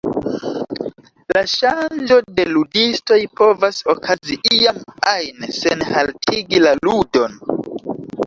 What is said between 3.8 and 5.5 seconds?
okazi iam ajn,